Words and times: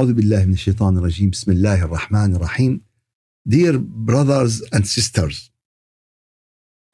أعوذ 0.00 0.12
بالله 0.12 0.44
من 0.44 0.52
الشيطان 0.52 0.98
الرجيم 0.98 1.30
بسم 1.30 1.52
الله 1.52 1.84
الرحمن 1.84 2.34
الرحيم 2.36 2.80
Dear 3.48 3.78
brothers 3.78 4.62
and 4.72 4.84
sisters 4.86 5.50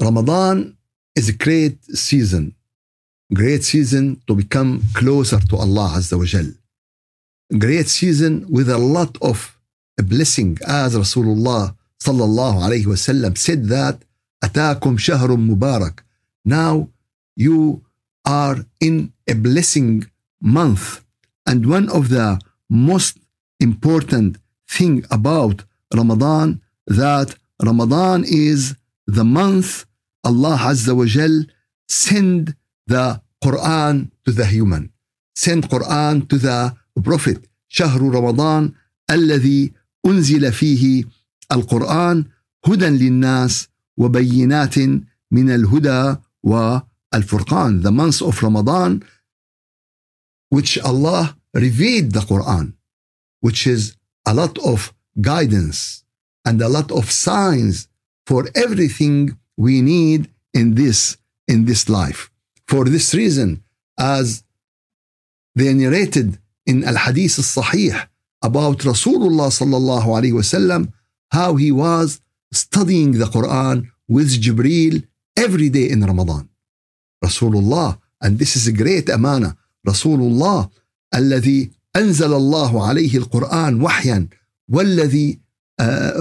Ramadan 0.01 0.77
is 1.17 1.29
a 1.29 1.33
great 1.33 1.79
season 1.85 2.55
great 3.33 3.65
season 3.65 4.21
to 4.27 4.35
become 4.35 4.83
closer 4.95 5.41
to 5.51 5.57
Allah 5.57 5.89
Azza 5.99 6.19
wa 6.19 6.25
Jal 6.25 6.49
great 7.59 7.89
season 7.89 8.47
with 8.51 8.69
a 8.69 8.79
lot 8.79 9.17
of 9.23 9.59
blessing 10.13 10.59
as 10.67 10.95
Rasulullah 10.95 11.75
sallallahu 12.07 12.57
alayhi 12.67 12.87
wasallam 12.87 13.37
said 13.39 13.67
that 13.67 13.97
أتاكم 14.45 14.99
شهر 14.99 15.37
مبارك 15.37 16.03
now 16.45 16.89
you 17.37 17.83
are 18.27 18.57
in 18.81 19.13
a 19.31 19.35
blessing 19.35 20.05
month 20.43 21.05
and 21.47 21.67
one 21.67 21.89
of 21.89 22.09
the 22.09 22.39
most 22.69 23.19
important 23.61 24.39
thing 24.69 25.05
about 25.11 25.65
Ramadan 25.95 26.61
that 26.87 27.29
Ramadan 27.63 28.25
is 28.27 28.75
the 29.07 29.25
month 29.25 29.85
Allah 30.25 30.57
Azza 30.71 30.95
wa 30.97 31.05
Jal 31.05 31.45
send 31.89 32.55
the 32.87 33.21
Quran 33.45 34.11
to 34.25 34.31
the 34.33 34.47
human 34.47 34.91
send 35.35 35.69
Quran 35.69 36.29
to 36.29 36.37
the 36.39 36.75
prophet 37.03 37.39
شهر 37.69 38.01
رمضان 38.03 38.73
الذي 39.11 39.73
أنزل 40.07 40.53
فيه 40.53 41.05
القرآن 41.53 42.25
هدى 42.67 42.87
للناس 42.87 43.69
وبينات 43.97 44.79
من 45.31 45.51
الهدى 45.51 46.17
والفرقان 46.43 47.83
the 47.83 47.91
month 47.91 48.23
of 48.23 48.43
Ramadan 48.43 49.03
which 50.51 50.79
Allah 50.85 51.36
revealed 51.58 52.12
the 52.12 52.22
Quran, 52.32 52.74
which 53.42 53.68
is 53.68 53.96
a 54.26 54.34
lot 54.34 54.58
of 54.60 54.94
guidance 55.20 56.04
and 56.46 56.62
a 56.62 56.70
lot 56.70 56.92
of 56.92 57.12
signs 57.12 57.88
for 58.26 58.48
everything 58.56 59.38
we 59.58 59.82
need 59.82 60.30
in 60.54 60.76
this 60.76 61.18
in 61.48 61.66
this 61.66 61.90
life. 61.90 62.30
For 62.68 62.84
this 62.86 63.14
reason, 63.14 63.64
as 63.98 64.44
they 65.56 65.74
narrated 65.74 66.38
in 66.66 66.84
Al 66.84 66.98
Hadith 67.06 67.40
al 67.40 67.48
Sahih 67.58 67.96
about 68.44 68.80
Rasulullah 68.80 69.50
sallallahu 69.60 70.08
alaihi 70.18 70.38
wasallam, 70.42 70.94
how 71.32 71.56
he 71.56 71.72
was 71.72 72.20
studying 72.52 73.14
the 73.14 73.26
Quran 73.26 73.90
with 74.08 74.30
Jibril 74.42 74.96
every 75.36 75.70
day 75.70 75.90
in 75.90 76.02
Ramadan. 76.04 76.50
Rasulullah, 77.24 78.00
and 78.22 78.38
this 78.40 78.56
is 78.56 78.68
a 78.68 78.72
great 78.72 79.10
amana. 79.10 79.58
Rasulullah 79.88 80.70
الذي 81.16 81.72
أنزل 81.96 82.34
الله 82.34 82.88
عليه 82.88 83.18
القرآن 83.18 83.82
وحيا 83.82 84.28
والذي 84.70 85.40
uh, 85.80 86.14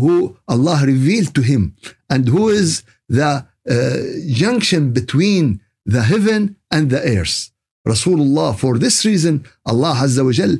who 0.00 0.36
Allah 0.46 0.82
revealed 0.84 1.34
to 1.34 1.42
him 1.42 1.74
and 2.10 2.28
who 2.28 2.48
is 2.48 2.82
the 3.08 3.46
uh, 3.68 3.96
junction 4.28 4.92
between 4.92 5.60
the 5.86 6.02
heaven 6.02 6.56
and 6.70 6.90
the 6.90 7.00
earth. 7.18 7.50
Rasulullah, 7.86 8.56
for 8.56 8.78
this 8.78 9.04
reason, 9.06 9.44
Allah 9.64 9.94
Azza 10.04 10.24
wa 10.24 10.32
Jal 10.32 10.58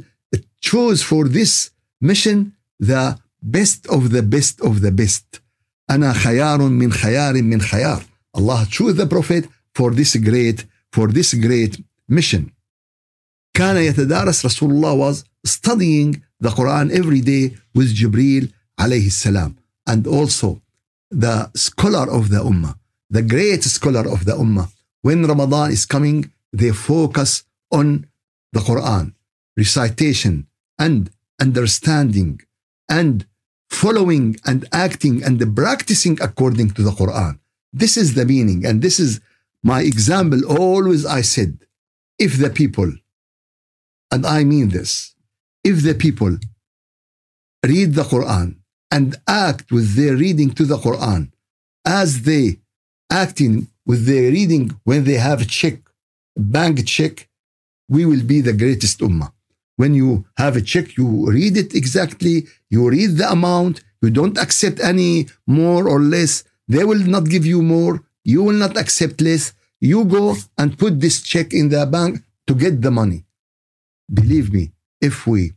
chose 0.60 1.02
for 1.02 1.28
this 1.28 1.70
mission 2.00 2.54
the 2.80 3.18
best 3.42 3.86
of 3.88 4.10
the 4.10 4.22
best 4.22 4.60
of 4.60 4.80
the 4.80 4.92
best. 4.92 5.40
أنا 5.90 6.12
خيار 6.12 6.68
من 6.68 6.92
خيار 6.92 7.42
من 7.42 7.60
خيار. 7.60 8.02
Allah 8.34 8.66
chose 8.70 8.96
the 8.96 9.06
Prophet 9.06 9.46
for 9.74 9.90
this 9.90 10.16
great, 10.16 10.64
for 10.92 11.08
this 11.08 11.34
great 11.34 11.82
mission. 12.08 12.52
كان 13.57 13.77
يتدارس 13.77 14.45
رسول 14.45 14.71
الله 14.71 14.93
was 15.11 15.23
studying 15.45 16.21
the 16.39 16.49
Quran 16.49 16.91
every 16.91 17.21
day 17.21 17.55
with 17.75 17.93
Jibril 17.93 18.47
عليه 18.79 19.07
السلام 19.07 19.55
and 19.89 20.07
also 20.07 20.61
the 21.11 21.51
scholar 21.55 22.09
of 22.09 22.29
the 22.29 22.41
Ummah 22.43 22.75
the 23.09 23.21
great 23.21 23.63
scholar 23.63 24.05
of 24.09 24.25
the 24.25 24.33
Ummah 24.33 24.67
when 25.01 25.25
Ramadan 25.25 25.71
is 25.71 25.85
coming 25.85 26.31
they 26.51 26.71
focus 26.71 27.43
on 27.71 28.07
the 28.53 28.59
Quran 28.59 29.13
recitation 29.55 30.47
and 30.79 31.11
understanding 31.39 32.41
and 32.89 33.25
following 33.69 34.25
and 34.45 34.59
acting 34.71 35.23
and 35.23 35.37
practicing 35.55 36.15
according 36.27 36.69
to 36.71 36.81
the 36.81 36.91
Quran 36.91 37.33
this 37.81 37.97
is 37.97 38.09
the 38.15 38.25
meaning 38.25 38.65
and 38.65 38.81
this 38.81 38.99
is 38.99 39.21
my 39.71 39.81
example 39.91 40.41
always 40.45 41.05
I 41.05 41.21
said 41.21 41.53
if 42.25 42.31
the 42.43 42.49
people 42.61 42.89
and 44.10 44.24
I 44.26 44.44
mean 44.44 44.68
this, 44.68 45.14
if 45.64 45.82
the 45.82 45.94
people 45.94 46.38
read 47.66 47.94
the 47.94 48.04
Quran 48.04 48.56
and 48.90 49.16
act 49.26 49.70
with 49.70 49.94
their 49.94 50.16
reading 50.16 50.50
to 50.52 50.64
the 50.64 50.78
Quran 50.78 51.30
as 51.84 52.22
they 52.22 52.60
acting 53.10 53.68
with 53.86 54.06
their 54.06 54.30
reading 54.30 54.78
when 54.84 55.04
they 55.04 55.14
have 55.14 55.42
a 55.42 55.44
check, 55.44 55.80
bank 56.36 56.86
check, 56.86 57.28
we 57.88 58.04
will 58.04 58.24
be 58.24 58.40
the 58.40 58.52
greatest 58.52 59.00
ummah. 59.00 59.32
When 59.76 59.94
you 59.94 60.26
have 60.36 60.56
a 60.56 60.60
check, 60.60 60.96
you 60.96 61.30
read 61.30 61.56
it 61.56 61.74
exactly, 61.74 62.46
you 62.70 62.88
read 62.88 63.16
the 63.16 63.30
amount, 63.30 63.82
you 64.02 64.10
don't 64.10 64.38
accept 64.38 64.80
any 64.80 65.28
more 65.46 65.88
or 65.88 66.00
less. 66.00 66.44
They 66.66 66.84
will 66.84 67.04
not 67.14 67.24
give 67.28 67.46
you 67.46 67.62
more, 67.62 68.02
you 68.24 68.42
will 68.42 68.60
not 68.64 68.76
accept 68.76 69.20
less. 69.20 69.52
You 69.80 70.04
go 70.04 70.36
and 70.58 70.76
put 70.76 71.00
this 71.00 71.22
check 71.22 71.54
in 71.54 71.68
the 71.68 71.86
bank 71.86 72.22
to 72.48 72.54
get 72.54 72.82
the 72.82 72.90
money 72.90 73.24
believe 74.11 74.53
me, 74.53 74.71
if 75.01 75.27
we 75.27 75.53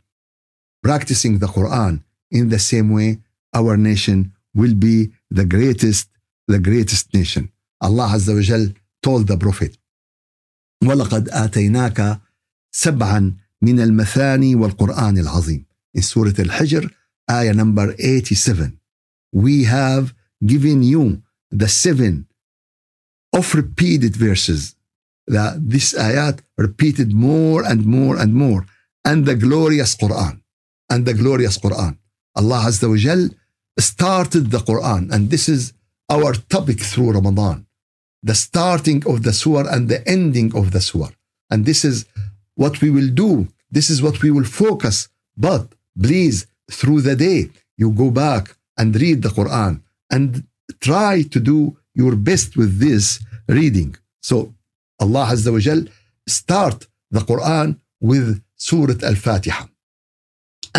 practicing 0.82 1.38
the 1.38 1.46
Quran 1.46 2.02
in 2.30 2.48
the 2.48 2.58
same 2.58 2.90
way, 2.90 3.18
our 3.54 3.76
nation 3.76 4.32
will 4.54 4.74
be 4.74 4.96
the 5.30 5.44
greatest, 5.44 6.08
the 6.48 6.58
greatest 6.58 7.12
nation. 7.14 7.50
Allah 7.80 8.08
Azza 8.16 8.34
wa 8.34 8.40
Jal 8.40 8.64
told 9.02 9.26
the 9.26 9.36
Prophet, 9.36 9.76
وَلَقَدْ 10.84 11.28
آتَيْنَاكَ 11.30 12.20
سَبْعًا 12.72 13.36
من 13.62 13.80
المثاني 13.80 14.54
والقرآن 14.54 15.18
العظيم. 15.18 15.64
In 15.94 16.02
Surah 16.02 16.32
Al-Hijr, 16.38 16.90
ayah 17.30 17.54
number 17.54 17.94
87. 17.98 18.78
We 19.32 19.64
have 19.64 20.14
given 20.44 20.82
you 20.82 21.22
the 21.50 21.68
seven 21.68 22.26
of 23.32 23.54
repeated 23.54 24.14
verses 24.14 24.76
that 25.35 25.53
this 25.73 25.87
ayat 26.07 26.35
repeated 26.65 27.09
more 27.13 27.61
and 27.71 27.85
more 27.85 28.15
and 28.21 28.31
more. 28.43 28.61
And 29.09 29.25
the 29.25 29.37
glorious 29.45 29.91
Quran. 29.95 30.35
And 30.91 31.05
the 31.05 31.15
glorious 31.21 31.57
Quran. 31.65 31.93
Allah 32.39 32.61
Azza 32.69 32.87
wa 32.93 32.99
Jal 33.05 33.23
started 33.79 34.51
the 34.51 34.61
Quran. 34.69 35.03
And 35.13 35.29
this 35.33 35.45
is 35.55 35.73
our 36.15 36.31
topic 36.55 36.79
through 36.91 37.11
Ramadan. 37.17 37.65
The 38.29 38.35
starting 38.35 38.99
of 39.11 39.23
the 39.25 39.33
surah 39.41 39.71
and 39.73 39.83
the 39.91 40.01
ending 40.17 40.49
of 40.59 40.65
the 40.73 40.81
surah. 40.89 41.15
And 41.51 41.65
this 41.65 41.81
is 41.91 42.05
what 42.55 42.81
we 42.81 42.89
will 42.95 43.11
do. 43.25 43.31
This 43.77 43.89
is 43.89 44.01
what 44.05 44.21
we 44.23 44.29
will 44.35 44.49
focus. 44.65 45.07
But 45.47 45.63
please 46.05 46.37
through 46.79 47.01
the 47.01 47.15
day 47.27 47.49
you 47.77 47.87
go 47.91 48.11
back 48.11 48.43
and 48.77 48.95
read 49.03 49.21
the 49.21 49.33
Quran 49.39 49.73
and 50.15 50.27
try 50.79 51.13
to 51.33 51.39
do 51.39 51.77
your 52.01 52.15
best 52.15 52.49
with 52.59 52.79
this 52.79 53.05
reading. 53.47 53.95
So 54.21 54.53
Allah 55.03 55.25
Azza 55.33 55.51
wa 55.51 55.59
Jal 55.59 55.81
start 56.27 56.87
the 57.09 57.19
Quran 57.19 57.79
with 57.99 58.41
Surah 58.55 58.99
Al-Fatiha. 59.03 59.65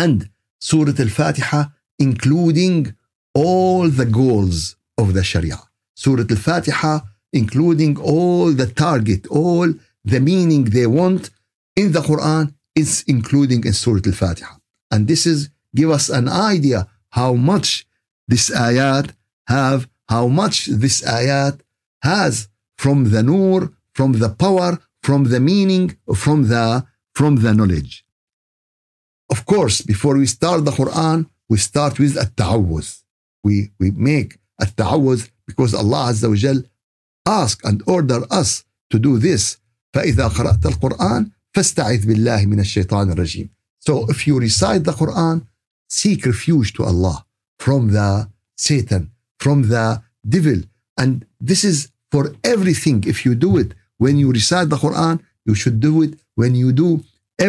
And 0.03 0.29
Surah 0.59 0.97
Al-Fatiha 1.05 1.61
including 1.99 2.95
all 3.35 3.89
the 3.89 4.05
goals 4.05 4.75
of 4.97 5.13
the 5.13 5.23
Sharia. 5.23 5.59
Surah 5.95 6.25
Al-Fatiha 6.29 7.01
including 7.33 7.97
all 7.99 8.51
the 8.51 8.67
target, 8.67 9.27
all 9.27 9.67
the 10.05 10.19
meaning 10.19 10.63
they 10.65 10.87
want 10.87 11.29
in 11.75 11.91
the 11.91 11.99
Quran 11.99 12.53
is 12.75 13.03
including 13.07 13.63
in 13.65 13.73
Surah 13.73 14.01
Al-Fatiha. 14.05 14.55
And 14.91 15.07
this 15.07 15.25
is 15.25 15.49
give 15.75 15.89
us 15.89 16.09
an 16.09 16.27
idea 16.29 16.87
how 17.09 17.33
much 17.33 17.85
this 18.27 18.49
ayat 18.49 19.11
have, 19.47 19.87
how 20.07 20.27
much 20.27 20.67
this 20.67 21.01
ayat 21.01 21.59
has 22.01 22.47
from 22.77 23.11
the 23.11 23.23
nur 23.23 23.71
from 23.92 24.12
the 24.22 24.30
power, 24.44 24.78
from 25.02 25.24
the 25.32 25.40
meaning, 25.40 25.96
from 26.14 26.38
the 26.52 26.84
from 27.18 27.32
the 27.44 27.52
knowledge. 27.58 28.04
Of 29.34 29.44
course, 29.44 29.76
before 29.82 30.16
we 30.16 30.26
start 30.26 30.64
the 30.64 30.70
Quran, 30.80 31.18
we 31.48 31.58
start 31.58 31.98
with 31.98 32.16
a 32.16 32.26
ta'awuz. 32.40 33.02
We, 33.44 33.70
we 33.80 33.90
make 33.90 34.38
a 34.60 34.66
ta'awuz 34.66 35.30
because 35.46 35.74
Allah 35.74 36.02
Azza 36.10 36.28
wa 36.28 36.36
Jal 36.36 36.62
ask 37.26 37.56
and 37.68 37.82
order 37.86 38.20
us 38.30 38.64
to 38.90 38.98
do 38.98 39.18
this. 39.18 39.58
فإذا 39.94 40.28
قرأت 40.28 40.66
القرآن 40.66 41.30
فاستعذ 41.54 42.06
بالله 42.06 42.46
من 42.46 42.60
الشيطان 42.60 43.12
الرجيم. 43.12 43.48
So 43.80 44.06
if 44.10 44.26
you 44.26 44.38
recite 44.38 44.84
the 44.84 44.92
Quran, 44.92 45.46
seek 45.88 46.26
refuge 46.26 46.72
to 46.74 46.84
Allah 46.84 47.24
from 47.58 47.92
the 47.92 48.28
Satan, 48.56 49.10
from 49.38 49.68
the 49.68 50.02
devil. 50.28 50.62
And 50.96 51.26
this 51.40 51.64
is 51.64 51.90
for 52.10 52.34
everything. 52.44 53.04
If 53.06 53.24
you 53.24 53.34
do 53.34 53.56
it 53.58 53.72
when 54.03 54.15
you 54.21 54.27
recite 54.39 54.69
the 54.69 54.79
Quran, 54.85 55.15
you 55.47 55.55
should 55.61 55.77
do 55.89 55.93
it 56.05 56.13
when 56.39 56.53
you 56.61 56.69
do 56.83 56.89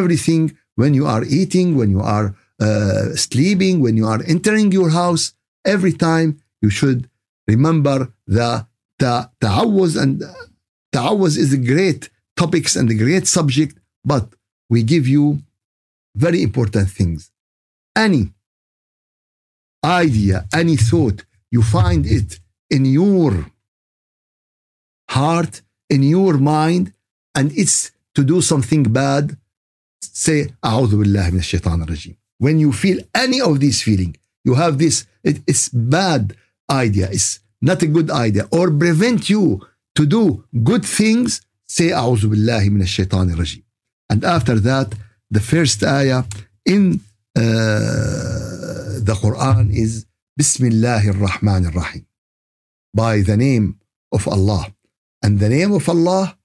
everything 0.01 0.45
when 0.77 0.95
you 0.95 1.07
are 1.07 1.25
eating, 1.25 1.77
when 1.77 1.91
you 1.91 2.01
are 2.01 2.35
uh, 2.61 3.15
sleeping, 3.15 3.81
when 3.81 3.97
you 3.97 4.07
are 4.07 4.23
entering 4.27 4.73
your 4.73 4.91
house, 4.91 5.35
every 5.65 5.93
time 5.93 6.41
you 6.61 6.71
should 6.71 7.09
remember 7.47 8.13
the 8.27 8.67
ta- 8.99 9.31
and 10.03 10.23
ta'awuz 10.95 11.37
is 11.45 11.53
a 11.53 11.59
great 11.73 12.11
topics 12.37 12.77
and 12.77 12.91
a 12.91 12.95
great 12.95 13.27
subject, 13.27 13.79
but 14.05 14.27
we 14.69 14.83
give 14.83 15.07
you 15.07 15.43
very 16.17 16.43
important 16.43 16.89
things. 16.91 17.31
Any 17.97 18.33
idea, 19.85 20.47
any 20.53 20.77
thought, 20.77 21.25
you 21.51 21.63
find 21.63 22.07
it 22.07 22.41
in 22.71 22.85
your 22.85 23.33
heart, 25.11 25.63
in 25.90 26.04
your 26.04 26.38
mind, 26.38 26.94
and 27.36 27.52
it's 27.58 27.92
to 28.16 28.24
do 28.24 28.42
something 28.42 28.84
bad, 28.84 29.38
say, 30.02 30.48
أعوذ 30.64 30.96
بالله 30.96 31.30
من 31.32 31.40
الشيطان 31.40 31.84
الرجيم. 31.84 32.16
When 32.40 32.60
you 32.60 32.72
feel 32.72 33.00
any 33.16 33.42
of 33.42 33.60
these 33.60 33.82
feeling, 33.82 34.16
you 34.44 34.56
have 34.56 34.78
this, 34.78 35.06
it, 35.24 35.42
it's 35.48 35.70
bad 35.70 36.36
idea, 36.72 37.10
it's 37.12 37.40
not 37.62 37.82
a 37.82 37.88
good 37.88 38.10
idea, 38.10 38.48
or 38.52 38.72
prevent 38.72 39.30
you 39.30 39.62
to 39.96 40.06
do 40.06 40.44
good 40.64 40.86
things, 40.86 41.42
say 41.66 41.90
أعوذ 41.92 42.28
بالله 42.28 42.70
من 42.70 42.82
الشيطان 42.82 43.34
الرجيم. 43.34 43.64
And 44.12 44.24
after 44.24 44.60
that, 44.60 44.94
the 45.30 45.40
first 45.40 45.84
ayah 45.84 46.24
in 46.66 47.02
uh, 47.36 47.42
the 49.02 49.16
Quran 49.22 49.72
is 49.72 50.06
بسم 50.40 50.66
الله 50.72 51.12
الرحمن 51.12 51.66
الرحيم. 51.72 52.06
By 52.94 53.22
the 53.22 53.38
name 53.38 53.76
of 54.12 54.28
Allah. 54.28 54.74
and 55.25 55.39
the 55.41 55.49
name 55.49 55.73
of 55.73 55.89
Allah, 55.89 56.37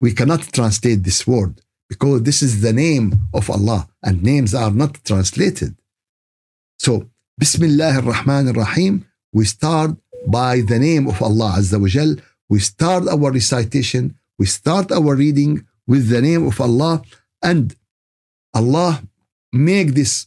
we 0.00 0.10
cannot 0.12 0.42
translate 0.52 1.04
this 1.04 1.24
word 1.24 1.54
because 1.88 2.24
this 2.24 2.42
is 2.42 2.60
the 2.60 2.72
name 2.72 3.06
of 3.32 3.48
Allah 3.48 3.88
and 4.02 4.24
names 4.24 4.52
are 4.62 4.72
not 4.82 4.92
translated. 5.04 5.76
So, 6.80 6.92
Bismillah 7.38 7.92
ar-Rahman 7.98 8.48
ar-Rahim, 8.48 9.06
we 9.32 9.44
start 9.44 9.92
by 10.26 10.62
the 10.70 10.80
name 10.80 11.06
of 11.06 11.22
Allah 11.22 11.50
Azza 11.58 11.80
wa 11.80 11.86
Jal. 11.86 12.16
We 12.48 12.58
start 12.58 13.06
our 13.06 13.30
recitation, 13.30 14.18
we 14.36 14.46
start 14.46 14.90
our 14.90 15.14
reading 15.14 15.64
with 15.86 16.08
the 16.08 16.20
name 16.20 16.44
of 16.44 16.60
Allah 16.60 16.94
and 17.40 17.76
Allah 18.52 19.00
make 19.52 19.94
this 19.94 20.26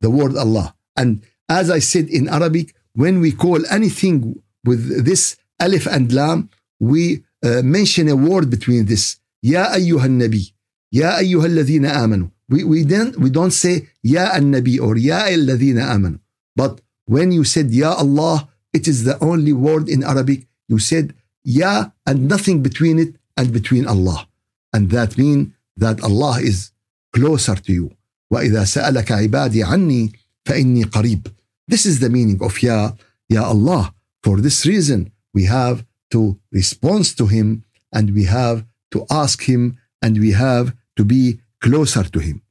the 0.00 0.10
word 0.10 0.36
Allah. 0.36 0.76
And 0.96 1.24
as 1.48 1.68
I 1.70 1.80
said 1.80 2.08
in 2.08 2.28
Arabic, 2.28 2.72
when 2.94 3.18
we 3.20 3.32
call 3.32 3.66
anything 3.66 4.40
with 4.64 5.04
this 5.04 5.36
alif 5.60 5.86
and 5.86 6.12
lam, 6.12 6.48
we 6.78 7.24
uh, 7.42 7.62
mention 7.62 8.08
a 8.08 8.14
word 8.16 8.50
between 8.50 8.86
this. 8.86 9.16
Ya 9.42 9.72
ayyuha 9.72 10.08
nabi, 10.08 10.52
ya 10.90 11.16
ayyuha 11.18 11.46
alladhina 11.46 11.92
amanu. 11.92 12.30
We, 12.48 12.64
we, 12.64 12.84
don't, 12.84 13.18
we 13.18 13.30
don't 13.30 13.52
say 13.52 13.88
Ya 14.02 14.30
al-Nabi 14.34 14.80
or 14.80 14.96
Ya 14.96 15.26
al-Ladhina 15.26 15.88
amanu. 15.88 16.20
But 16.54 16.80
when 17.05 17.31
you 17.31 17.43
said 17.43 17.71
Ya 17.71 17.93
Allah, 17.93 18.49
it 18.73 18.87
is 18.87 19.03
the 19.03 19.17
only 19.23 19.53
word 19.53 19.89
in 19.89 20.03
Arabic. 20.03 20.47
You 20.67 20.79
said 20.79 21.13
Ya 21.43 21.91
and 22.05 22.27
nothing 22.27 22.61
between 22.61 22.99
it 22.99 23.15
and 23.37 23.51
between 23.51 23.87
Allah. 23.87 24.27
And 24.73 24.91
that 24.91 25.17
means 25.17 25.53
that 25.77 26.03
Allah 26.03 26.39
is 26.41 26.71
closer 27.13 27.55
to 27.55 27.73
you. 27.73 27.91
وإذا 28.31 28.63
سألك 28.63 29.11
عبادي 29.11 29.63
عني 29.63 30.11
فإني 30.45 30.83
قريب. 30.83 31.27
This 31.67 31.85
is 31.85 31.99
the 31.99 32.09
meaning 32.09 32.39
of 32.43 32.61
Ya, 32.61 32.91
Ya 33.27 33.43
Allah. 33.43 33.93
For 34.23 34.39
this 34.39 34.65
reason, 34.65 35.11
we 35.33 35.45
have 35.45 35.85
to 36.11 36.39
respond 36.51 37.05
to 37.17 37.25
Him 37.27 37.63
and 37.91 38.13
we 38.13 38.25
have 38.25 38.65
to 38.91 39.05
ask 39.09 39.43
Him 39.43 39.77
and 40.01 40.19
we 40.19 40.31
have 40.31 40.75
to 40.97 41.03
be 41.03 41.39
closer 41.61 42.03
to 42.03 42.19
Him. 42.19 42.41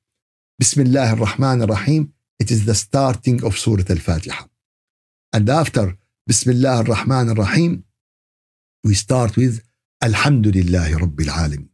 Bismillah 0.58 1.10
ar-Rahman 1.10 1.62
ar-Rahim. 1.62 2.12
it 2.43 2.51
is 2.51 2.65
the 2.65 2.75
starting 2.87 3.37
of 3.47 3.57
Surah 3.63 3.89
Al-Fatiha. 3.95 4.43
And 5.35 5.45
after 5.61 5.83
Bismillah 6.27 6.75
ar-Rahman 6.79 7.29
ar-Rahim, 7.29 7.85
we 8.87 8.95
start 9.05 9.31
with 9.41 9.53
Alhamdulillah 10.07 10.87
Rabbil 11.03 11.31
Alamin. 11.43 11.69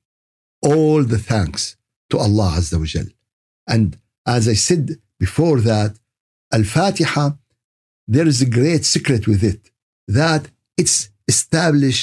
All 0.62 1.01
the 1.13 1.21
thanks 1.31 1.62
to 2.12 2.19
Allah 2.25 2.50
Azza 2.60 2.77
wa 2.77 2.86
Jal. 2.94 3.10
And 3.75 3.98
as 4.38 4.44
I 4.54 4.57
said 4.68 4.86
before 5.25 5.60
that, 5.71 5.92
Al-Fatiha, 6.57 7.25
there 8.16 8.27
is 8.27 8.39
a 8.44 8.54
great 8.60 8.83
secret 8.86 9.24
with 9.31 9.44
it, 9.51 9.71
that 10.19 10.44
it's 10.81 11.10
establish 11.27 12.00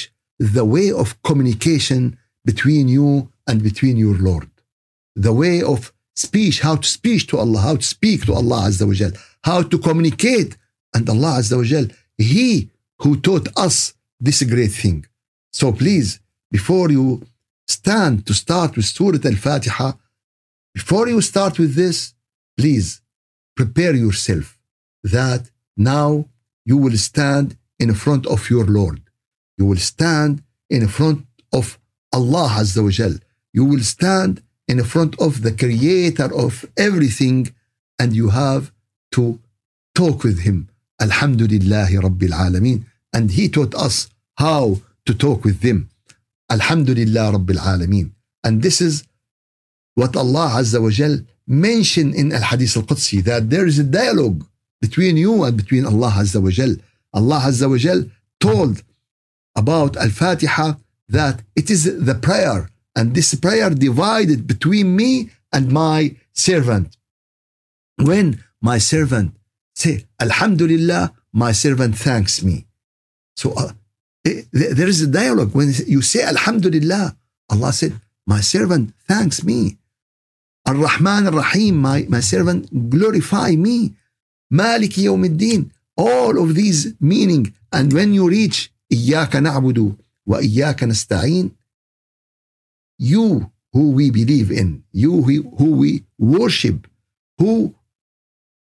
the 0.55 0.65
way 0.65 0.87
of 1.01 1.21
communication 1.29 2.01
between 2.43 2.85
you 2.97 3.31
and 3.47 3.57
between 3.69 3.95
your 3.95 4.17
Lord. 4.29 4.51
The 5.27 5.35
way 5.41 5.57
of 5.73 5.93
speech, 6.17 6.61
how 6.61 6.75
to 6.75 6.87
speak 6.87 7.27
to 7.27 7.37
Allah, 7.37 7.61
how 7.61 7.75
to 7.75 7.87
speak 7.95 8.25
to 8.25 8.33
Allah 8.33 8.61
Azza 8.67 8.85
wa 8.87 8.93
Jal, 8.93 9.11
how 9.43 9.61
to 9.61 9.77
communicate. 9.77 10.57
And 10.93 11.07
Allah 11.09 11.33
Azza 11.39 11.57
wa 11.57 11.63
Jal, 11.63 11.87
He 12.17 12.69
who 13.01 13.17
taught 13.27 13.47
us 13.55 13.93
this 14.19 14.41
great 14.43 14.71
thing. 14.71 15.05
So 15.51 15.71
please, 15.71 16.19
before 16.49 16.89
you 16.89 17.23
stand 17.67 18.25
to 18.27 18.33
start 18.33 18.75
with 18.75 18.85
Surah 18.85 19.19
Al-Fatiha, 19.23 19.93
before 20.73 21.07
you 21.07 21.21
start 21.21 21.59
with 21.59 21.75
this, 21.75 22.13
please 22.57 23.01
prepare 23.55 23.95
yourself 23.95 24.57
that 25.03 25.49
now 25.75 26.25
you 26.65 26.77
will 26.77 26.97
stand 26.97 27.57
in 27.79 27.93
front 27.93 28.25
of 28.25 28.49
your 28.49 28.65
Lord. 28.65 29.01
You 29.57 29.65
will 29.65 29.83
stand 29.93 30.43
in 30.69 30.87
front 30.87 31.25
of 31.53 31.77
Allah 32.11 32.49
Azza 32.61 32.83
wa 32.83 32.89
Jal. 32.89 33.15
You 33.53 33.65
will 33.65 33.85
stand 33.95 34.41
in 34.67 34.83
front 34.83 35.19
of 35.19 35.41
the 35.41 35.51
creator 35.51 36.33
of 36.33 36.65
everything 36.77 37.53
and 37.99 38.13
you 38.13 38.29
have 38.29 38.71
to 39.11 39.39
talk 39.95 40.23
with 40.23 40.39
him. 40.41 40.69
Alhamdulillah 41.01 41.87
Rabbil 42.07 42.35
Alameen. 42.45 42.85
And 43.13 43.31
he 43.31 43.49
taught 43.49 43.73
us 43.75 44.09
how 44.37 44.81
to 45.05 45.13
talk 45.13 45.43
with 45.43 45.61
them. 45.61 45.89
Alhamdulillah 46.51 47.33
Rabbil 47.37 47.61
Alameen. 47.73 48.11
And 48.43 48.61
this 48.61 48.81
is 48.81 49.03
what 49.95 50.15
Allah 50.15 50.49
Azza 50.59 50.81
wa 50.81 50.89
Jal 50.89 51.19
mentioned 51.47 52.13
in 52.13 52.31
Al 52.31 52.41
Hadith 52.41 52.77
Al 52.77 52.83
Qudsi 52.83 53.23
that 53.23 53.49
there 53.49 53.65
is 53.65 53.79
a 53.79 53.83
dialogue 53.83 54.45
between 54.81 55.17
you 55.17 55.43
and 55.43 55.57
between 55.57 55.85
Allah 55.85 56.11
Azza 56.17 56.41
wa 56.41 56.49
Jal. 56.49 56.75
Allah 57.13 57.39
Azza 57.45 57.69
wa 57.69 57.77
Jal 57.77 58.03
told 58.39 58.83
about 59.55 59.97
Al 59.97 60.09
Fatiha 60.09 60.77
that 61.09 61.41
it 61.55 61.71
is 61.71 61.83
the 62.05 62.15
prayer 62.15 62.69
and 62.96 63.14
this 63.14 63.34
prayer 63.34 63.70
divided 63.70 64.46
between 64.46 64.96
me 64.96 65.30
and 65.52 65.72
my 65.72 66.16
servant. 66.32 66.96
When 67.96 68.42
my 68.60 68.78
servant 68.78 69.36
say 69.74 70.04
Alhamdulillah, 70.20 71.12
my 71.32 71.52
servant 71.52 71.96
thanks 71.96 72.42
me. 72.42 72.66
So 73.36 73.52
uh, 73.54 73.72
it, 74.24 74.46
eh, 74.54 74.74
there 74.74 74.88
is 74.88 75.00
a 75.02 75.06
dialogue. 75.06 75.54
When 75.54 75.72
you 75.86 76.02
say 76.02 76.22
Alhamdulillah, 76.22 77.16
Allah 77.50 77.72
said, 77.72 77.94
my 78.26 78.40
servant 78.40 78.94
thanks 79.08 79.42
me. 79.42 79.78
Ar-Rahman 80.66 81.26
Ar-Rahim, 81.26 81.76
my, 81.76 82.06
my 82.08 82.20
servant 82.20 82.90
glorify 82.90 83.50
me. 83.56 83.94
Malik 84.50 84.92
Yawmiddin, 84.92 85.70
all 85.96 86.40
of 86.42 86.54
these 86.54 86.94
meaning. 87.00 87.54
And 87.72 87.92
when 87.92 88.12
you 88.14 88.28
reach 88.28 88.70
إياك 88.92 89.36
نعبد 89.36 89.96
وإياك 90.26 90.84
نستعين, 90.84 91.50
you 92.98 93.50
who 93.72 93.90
we 93.92 94.10
believe 94.10 94.50
in, 94.50 94.84
you 94.92 95.22
who 95.22 95.70
we 95.82 96.04
worship, 96.18 96.86
who 97.38 97.74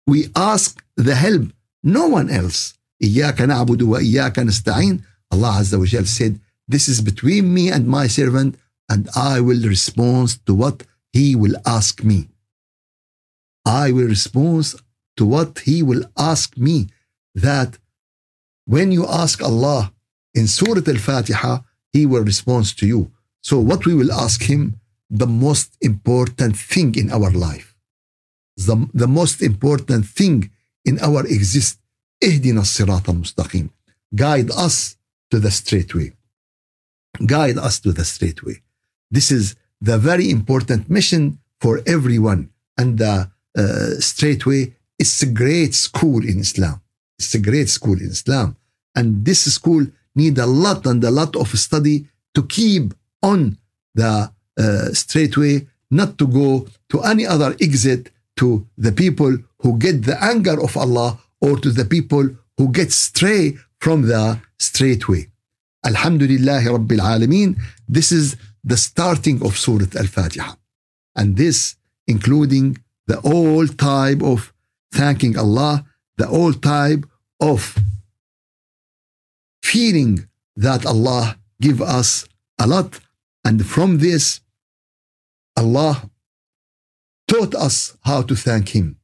we 0.07 0.27
ask 0.35 0.83
the 0.95 1.15
help, 1.15 1.43
no 1.83 2.07
one 2.07 2.29
else. 2.29 2.73
إياك 3.03 3.41
نعبد 3.41 3.81
وإياك 3.81 4.39
نستعين. 4.39 5.03
Allah 5.31 5.59
Azza 5.61 5.79
wa 5.79 5.85
Jal 5.85 6.05
said, 6.05 6.39
This 6.67 6.87
is 6.87 7.01
between 7.01 7.53
me 7.53 7.69
and 7.69 7.87
my 7.87 8.07
servant, 8.07 8.55
and 8.89 9.09
I 9.15 9.39
will 9.39 9.67
respond 9.67 10.45
to 10.45 10.53
what 10.53 10.83
he 11.11 11.35
will 11.35 11.55
ask 11.65 12.03
me. 12.03 12.27
I 13.65 13.91
will 13.91 14.07
respond 14.07 14.75
to 15.17 15.25
what 15.25 15.59
he 15.59 15.81
will 15.83 16.03
ask 16.17 16.57
me. 16.57 16.87
That 17.33 17.77
when 18.65 18.91
you 18.91 19.07
ask 19.07 19.41
Allah 19.41 19.93
in 20.33 20.47
Surah 20.47 20.83
Al 20.87 20.97
Fatiha, 20.97 21.59
he 21.93 22.05
will 22.05 22.23
respond 22.23 22.65
to 22.77 22.85
you. 22.85 23.11
So, 23.45 23.59
what 23.59 23.85
we 23.85 23.93
will 23.93 24.11
ask 24.11 24.43
him, 24.43 24.79
the 25.09 25.27
most 25.27 25.69
important 25.81 26.55
thing 26.57 26.95
in 26.95 27.11
our 27.11 27.31
life, 27.31 27.75
the, 28.55 28.87
the 28.93 29.07
most 29.07 29.41
important 29.41 30.05
thing 30.05 30.51
in 30.85 30.99
our 30.99 31.25
exist, 31.25 31.77
اهدنا 32.23 32.61
الصراط 32.61 33.09
المستقيم. 33.09 33.69
Guide 34.15 34.51
us 34.51 34.95
to 35.31 35.39
the 35.39 35.51
straight 35.51 35.95
way. 35.95 36.13
guide 37.25 37.57
us 37.57 37.79
to 37.79 37.91
the 37.91 38.05
straight 38.05 38.43
way. 38.43 38.61
This 39.09 39.31
is 39.31 39.55
the 39.81 39.97
very 39.97 40.29
important 40.29 40.89
mission 40.89 41.39
for 41.59 41.81
everyone. 41.85 42.49
And 42.77 42.97
the 42.97 43.29
uh, 43.57 43.99
straight 43.99 44.45
way 44.45 44.73
is 44.97 45.21
a 45.21 45.25
great 45.25 45.73
school 45.73 46.23
in 46.23 46.39
Islam. 46.39 46.81
It's 47.19 47.33
a 47.35 47.39
great 47.39 47.69
school 47.69 47.99
in 47.99 48.11
Islam. 48.11 48.55
And 48.95 49.25
this 49.25 49.51
school 49.53 49.85
need 50.15 50.37
a 50.37 50.45
lot 50.45 50.85
and 50.85 51.03
a 51.03 51.11
lot 51.11 51.35
of 51.35 51.47
study 51.57 52.07
to 52.35 52.43
keep 52.43 52.93
on 53.22 53.58
the 53.94 54.30
uh, 54.58 54.88
straight 54.92 55.36
way, 55.36 55.66
not 55.90 56.18
to 56.18 56.26
go 56.26 56.66
to 56.90 57.02
any 57.02 57.26
other 57.26 57.54
exit 57.60 58.10
to 58.36 58.66
the 58.76 58.92
people 58.92 59.36
who 59.60 59.78
get 59.78 60.04
the 60.04 60.22
anger 60.22 60.60
of 60.62 60.76
Allah 60.76 61.18
or 61.40 61.58
to 61.58 61.70
the 61.70 61.84
people 61.84 62.28
who 62.56 62.68
get 62.70 62.92
stray 62.92 63.56
from 63.80 64.02
the 64.02 64.40
straight 64.58 65.08
way. 65.08 65.28
Alhamdulillah 65.84 66.60
Rabbil 66.62 67.00
Alameen. 67.00 67.56
This 67.88 68.10
is 68.12 68.36
the 68.64 68.76
starting 68.76 69.44
of 69.44 69.56
Surah 69.56 69.86
Al-Fatiha. 69.96 70.54
And 71.14 71.36
this 71.36 71.76
including 72.06 72.78
the 73.06 73.18
all 73.20 73.66
type 73.66 74.22
of 74.22 74.52
thanking 74.92 75.36
Allah, 75.38 75.84
the 76.16 76.28
all 76.28 76.52
type 76.52 77.04
of 77.40 77.76
feeling 79.62 80.28
that 80.56 80.86
Allah 80.86 81.38
give 81.60 81.80
us 81.82 82.26
a 82.58 82.66
lot. 82.66 83.00
And 83.45 83.65
from 83.65 83.97
this, 83.99 84.41
Allah 85.57 86.09
taught 87.27 87.55
us 87.55 87.97
how 88.01 88.21
to 88.23 88.35
thank 88.35 88.69
Him 88.69 88.97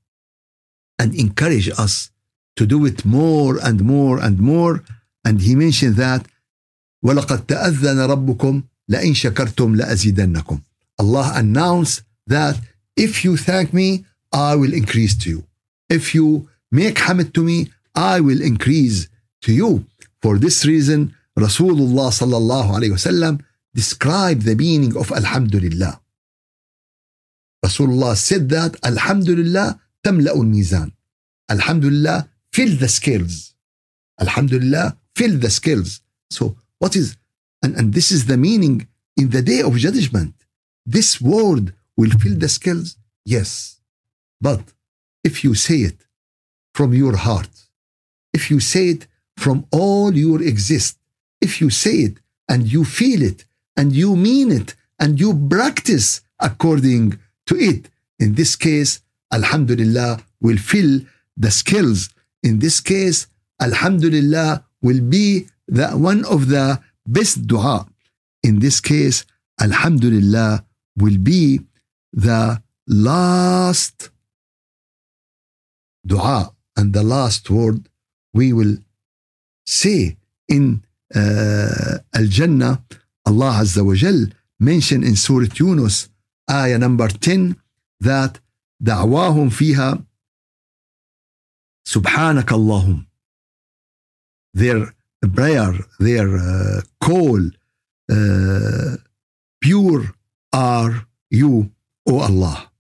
and 1.00 1.14
encourage 1.16 1.70
us 1.70 2.12
to 2.56 2.66
do 2.66 2.86
it 2.86 3.06
more 3.06 3.58
and 3.62 3.82
more 3.82 4.20
and 4.20 4.40
more. 4.40 4.84
And 5.26 5.42
He 5.42 5.56
mentioned 5.56 5.96
that 5.96 6.26
وَلَقَدْ 7.06 7.46
تَأَذَّنَ 7.46 7.98
رَبُّكُمْ 8.14 8.64
لَإِن 8.92 9.14
شَكَرْتُمْ 9.16 9.76
لَأَزِيدَنَّكُمْ 9.80 10.62
Allah 11.00 11.34
announced 11.36 12.04
that 12.26 12.60
if 12.96 13.24
you 13.24 13.38
thank 13.38 13.74
me, 13.74 14.06
I 14.34 14.56
will 14.56 14.74
increase 14.74 15.16
to 15.20 15.30
you. 15.30 15.44
If 15.90 16.16
you 16.16 16.50
make 16.72 16.98
hamid 16.98 17.34
to 17.36 17.44
me, 17.44 17.72
I 17.96 18.20
will 18.20 18.42
increase 18.42 19.08
to 19.44 19.54
you. 19.54 19.86
For 20.22 20.38
this 20.38 20.66
reason, 20.66 21.16
Rasulullah 21.38 22.10
sallallahu 22.10 22.70
alayhi 22.78 22.92
wasallam 22.98 23.44
describe 23.75 24.41
the 24.43 24.55
meaning 24.55 24.97
of 24.97 25.11
Alhamdulillah. 25.13 26.01
Rasulullah 27.65 28.17
said 28.17 28.49
that 28.49 28.77
Alhamdulillah 28.85 29.81
tamla 30.05 30.31
al-mizan. 30.31 30.93
Alhamdulillah 31.51 32.29
fill 32.53 32.77
the 32.77 32.89
scales. 32.89 33.55
Alhamdulillah 34.21 34.97
fill 35.17 35.39
the 35.39 35.51
scales. 35.51 36.01
So 36.31 36.57
what 36.79 36.97
is 36.97 37.17
and, 37.63 37.77
and 37.77 37.95
this 37.95 38.11
is 38.11 38.27
the 38.27 38.37
meaning 38.37 38.89
in 39.17 39.31
the 39.31 39.43
day 39.43 39.61
of 39.63 39.77
judgment. 39.77 40.35
This 40.85 41.21
word 41.21 41.75
will 41.97 42.11
fill 42.11 42.37
the 42.37 42.49
scales? 42.49 42.97
Yes. 43.25 43.81
But 44.41 44.63
if 45.23 45.45
you 45.45 45.55
say 45.55 45.79
it 45.91 46.01
from 46.75 46.93
your 46.93 47.17
heart, 47.17 47.55
if 48.33 48.51
you 48.51 48.59
say 48.59 48.89
it 48.89 49.07
from 49.37 49.67
all 49.71 50.13
your 50.13 50.43
exist, 50.43 50.99
if 51.41 51.61
you 51.61 51.71
say 51.71 51.97
it 52.09 52.17
and 52.49 52.71
you 52.73 52.85
feel 52.85 53.23
it 53.23 53.45
and 53.77 53.93
you 53.93 54.17
mean 54.17 54.51
it 54.51 54.75
and 54.99 55.19
you 55.19 55.35
practice 55.49 56.21
according 56.39 57.19
to 57.47 57.57
it, 57.57 57.89
in 58.19 58.35
this 58.35 58.57
case, 58.57 59.01
Alhamdulillah 59.33 60.21
will 60.41 60.59
fill 60.59 61.01
the 61.37 61.51
skills. 61.51 62.11
In 62.43 62.59
this 62.59 62.81
case, 62.81 63.27
Alhamdulillah 63.61 64.65
will 64.83 65.01
be 65.01 65.47
the 65.67 65.89
one 65.91 66.25
of 66.27 66.49
the 66.49 66.81
best 67.07 67.47
dua. 67.47 67.87
In 68.43 68.59
this 68.59 68.81
case, 68.81 69.25
Alhamdulillah 69.61 70.65
will 70.97 71.19
be 71.19 71.61
the 72.13 72.63
last 72.87 74.11
dua 76.05 76.53
and 76.77 76.93
the 76.93 77.03
last 77.03 77.49
word 77.49 77.89
we 78.35 78.53
will 78.53 78.77
say 79.65 80.17
in 80.49 80.83
uh, 81.15 81.99
Al 82.15 82.27
Jannah. 82.27 82.83
Allah 83.26 83.62
Azza 83.62 83.84
wa 83.86 83.94
Jal 83.94 84.28
mentioned 84.60 85.04
in 85.04 85.16
Surah 85.16 85.54
Yunus, 85.60 86.10
ayah 86.50 86.78
number 86.78 87.08
10, 87.10 87.56
that 88.02 88.40
دعواهم 88.82 89.50
فيها 89.50 90.04
سبحانك 91.88 92.52
اللهم 92.54 93.08
their 94.54 94.94
prayer, 95.36 95.74
their 96.00 96.30
uh, 96.38 96.82
call, 97.00 97.42
uh, 98.12 98.98
pure 99.62 100.04
are 100.54 101.06
you, 101.30 101.70
O 102.10 102.20
Allah. 102.20 102.72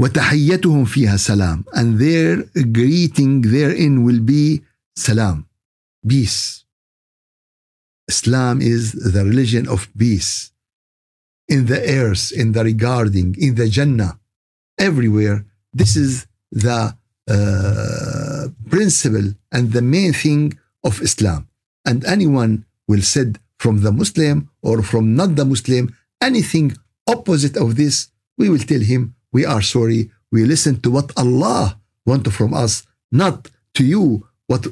وتحيتهم 0.00 0.84
فيها 0.84 1.16
سلام 1.16 1.64
and 1.74 1.98
their 1.98 2.42
greeting 2.72 3.42
therein 3.42 4.04
will 4.04 4.20
be 4.20 4.62
salam, 4.96 5.46
peace. 6.08 6.64
Islam 8.07 8.61
is 8.61 8.93
the 8.93 9.23
religion 9.23 9.67
of 9.67 9.89
peace. 9.97 10.51
In 11.47 11.65
the 11.65 11.81
earth, 12.01 12.31
in 12.31 12.51
the 12.51 12.63
regarding, 12.63 13.35
in 13.37 13.55
the 13.55 13.67
Jannah, 13.67 14.19
everywhere. 14.77 15.45
This 15.73 15.95
is 15.95 16.27
the 16.51 16.95
uh, 17.29 18.47
principle 18.69 19.33
and 19.51 19.71
the 19.71 19.81
main 19.81 20.13
thing 20.13 20.57
of 20.83 21.01
Islam. 21.01 21.47
And 21.85 22.05
anyone 22.05 22.65
will 22.87 23.01
said 23.01 23.39
from 23.57 23.81
the 23.81 23.91
Muslim 23.91 24.49
or 24.61 24.81
from 24.83 25.15
not 25.15 25.35
the 25.35 25.45
Muslim 25.45 25.95
anything 26.21 26.75
opposite 27.07 27.57
of 27.57 27.75
this, 27.75 28.09
we 28.37 28.49
will 28.49 28.59
tell 28.59 28.81
him 28.81 29.15
we 29.31 29.45
are 29.45 29.61
sorry. 29.61 30.11
We 30.31 30.45
listen 30.45 30.81
to 30.81 30.91
what 30.91 31.11
Allah 31.17 31.79
want 32.05 32.31
from 32.31 32.53
us, 32.53 32.85
not 33.11 33.49
to 33.75 33.85
you 33.85 34.27
what 34.47 34.67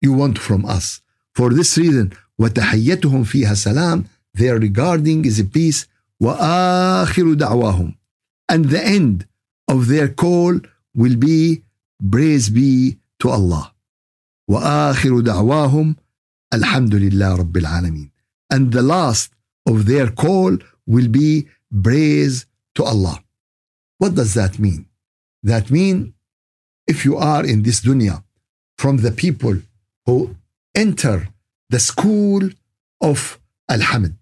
you 0.00 0.12
want 0.12 0.38
from 0.38 0.64
us. 0.64 1.00
For 1.33 1.53
this 1.53 1.77
reason, 1.77 2.13
وتحيتهم 2.39 3.23
فيها 3.23 3.53
سلام, 3.53 4.05
their 4.33 4.59
regarding 4.59 5.25
is 5.25 5.39
a 5.39 5.45
peace. 5.45 5.87
وآخر 6.21 7.33
دعواهم 7.33 7.95
and 8.51 8.65
the 8.65 8.85
end 8.85 9.25
of 9.67 9.87
their 9.87 10.07
call 10.07 10.59
will 10.95 11.15
be 11.15 11.63
praise 12.11 12.49
be 12.49 12.97
to 13.19 13.29
Allah. 13.29 13.73
وآخر 14.49 15.19
دعواهم 15.19 15.95
الحمد 16.53 16.95
لله 16.95 17.35
رب 17.35 17.57
العالمين. 17.57 18.11
And 18.53 18.71
the 18.71 18.81
last 18.81 19.31
of 19.65 19.85
their 19.85 20.09
call 20.11 20.57
will 20.85 21.07
be 21.07 21.47
praise 21.83 22.45
to 22.75 22.83
Allah. 22.83 23.23
What 23.97 24.15
does 24.15 24.33
that 24.35 24.59
mean? 24.59 24.85
That 25.43 25.71
mean 25.71 26.13
if 26.87 27.05
you 27.05 27.17
are 27.17 27.43
in 27.45 27.63
this 27.63 27.81
dunya 27.81 28.23
from 28.77 28.97
the 28.97 29.11
people 29.11 29.55
who 30.05 30.35
enter 30.84 31.28
the 31.74 31.82
school 31.90 32.42
of 33.10 33.18
Al-Hamd, 33.74 34.16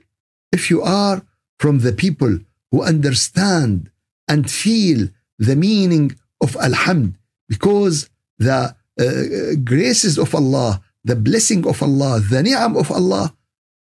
if 0.57 0.62
you 0.71 0.81
are 0.83 1.19
from 1.62 1.75
the 1.81 1.95
people 2.05 2.33
who 2.71 2.83
understand 2.83 3.91
and 4.33 4.50
feel 4.50 5.09
the 5.38 5.57
meaning 5.57 6.07
of 6.45 6.50
Alhamd 6.67 7.15
because 7.49 7.97
the 8.38 8.61
uh, 9.00 9.55
graces 9.65 10.19
of 10.19 10.35
Allah, 10.35 10.83
the 11.05 11.17
blessing 11.17 11.67
of 11.67 11.83
Allah, 11.83 12.21
the 12.21 12.43
ni'am 12.43 12.77
of 12.77 12.91
Allah 12.91 13.35